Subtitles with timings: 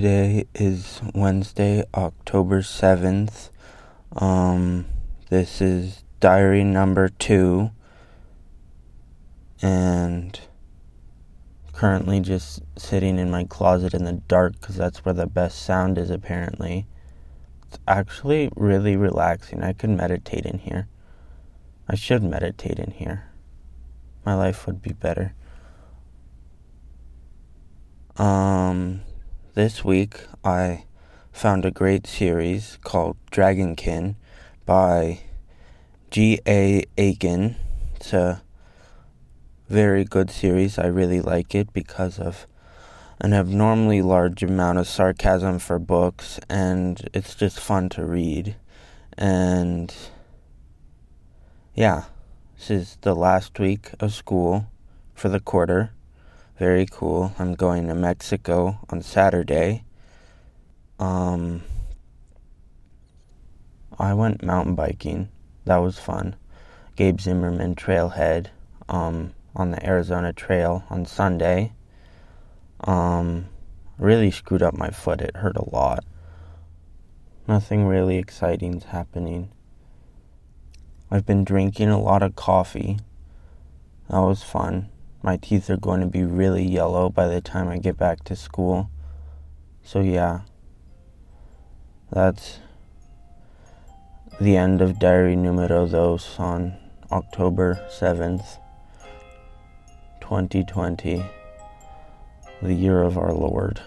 [0.00, 3.50] today is Wednesday, October 7th.
[4.16, 4.86] Um,
[5.28, 7.70] this is diary number two.
[9.60, 10.40] And
[11.74, 15.98] currently just sitting in my closet in the dark because that's where the best sound
[15.98, 16.86] is, apparently.
[17.68, 19.62] It's actually really relaxing.
[19.62, 20.88] I could meditate in here.
[21.86, 23.30] I should meditate in here.
[24.24, 25.34] My life would be better.
[28.16, 29.02] Um,
[29.60, 30.84] this week I
[31.32, 34.14] found a great series called Dragonkin
[34.64, 35.20] by
[36.10, 36.84] G.A.
[36.96, 37.56] Aiken.
[37.94, 38.40] It's a
[39.68, 40.78] very good series.
[40.78, 42.46] I really like it because of
[43.20, 48.56] an abnormally large amount of sarcasm for books, and it's just fun to read.
[49.18, 49.94] And
[51.74, 52.04] yeah,
[52.56, 54.70] this is the last week of school
[55.12, 55.90] for the quarter.
[56.60, 57.32] Very cool.
[57.38, 59.82] I'm going to Mexico on Saturday.
[60.98, 61.62] Um,
[63.98, 65.30] I went mountain biking.
[65.64, 66.36] That was fun.
[66.96, 68.48] Gabe Zimmerman Trailhead
[68.90, 71.72] um, on the Arizona Trail on Sunday.
[72.84, 73.46] Um,
[73.96, 75.22] really screwed up my foot.
[75.22, 76.04] It hurt a lot.
[77.48, 79.50] Nothing really exciting's happening.
[81.10, 82.98] I've been drinking a lot of coffee.
[84.10, 84.90] That was fun.
[85.22, 88.36] My teeth are going to be really yellow by the time I get back to
[88.36, 88.90] school.
[89.82, 90.40] So, yeah.
[92.10, 92.58] That's
[94.40, 96.76] the end of Diary Numero Dos on
[97.10, 98.58] October 7th,
[100.20, 101.24] 2020
[102.62, 103.80] the year of our Lord.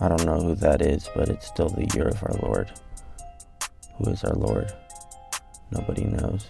[0.00, 2.72] I don't know who that is, but it's still the year of our Lord.
[3.96, 4.72] Who is our Lord?
[5.70, 6.48] Nobody knows.